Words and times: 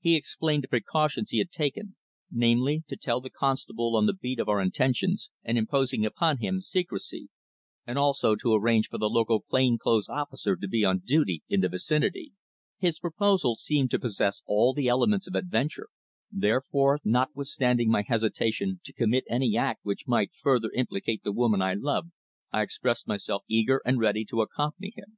He 0.00 0.16
explained 0.16 0.62
the 0.64 0.68
precautions 0.68 1.30
he 1.30 1.38
had 1.38 1.50
taken, 1.50 1.96
namely, 2.30 2.84
to 2.88 2.94
tell 2.94 3.22
the 3.22 3.30
constable 3.30 3.96
on 3.96 4.04
the 4.04 4.12
beat 4.12 4.38
of 4.38 4.46
our 4.46 4.60
intentions, 4.60 5.30
and 5.42 5.56
imposing 5.56 6.04
upon 6.04 6.40
him 6.40 6.60
secrecy, 6.60 7.30
and 7.86 7.96
also 7.96 8.36
to 8.36 8.52
arrange 8.52 8.88
for 8.88 8.98
the 8.98 9.08
local 9.08 9.40
plain 9.40 9.78
clothes 9.78 10.10
officer 10.10 10.56
to 10.56 10.68
be 10.68 10.84
on 10.84 10.98
duty 10.98 11.42
in 11.48 11.62
the 11.62 11.70
vicinity. 11.70 12.34
His 12.76 12.98
proposal 12.98 13.56
seemed 13.56 13.90
to 13.92 13.98
possess 13.98 14.42
all 14.44 14.74
the 14.74 14.88
elements 14.88 15.26
of 15.26 15.34
adventure, 15.34 15.88
therefore, 16.30 16.98
notwithstanding 17.02 17.88
my 17.88 18.02
hesitation 18.06 18.80
to 18.84 18.92
commit 18.92 19.24
any 19.30 19.56
act 19.56 19.80
which 19.86 20.06
might 20.06 20.32
further 20.42 20.70
implicate 20.74 21.22
the 21.24 21.32
woman 21.32 21.62
I 21.62 21.72
loved, 21.72 22.10
I 22.52 22.60
expressed 22.60 23.08
myself 23.08 23.42
eager 23.48 23.80
and 23.86 23.98
ready 23.98 24.26
to 24.26 24.42
accompany 24.42 24.92
him. 24.94 25.16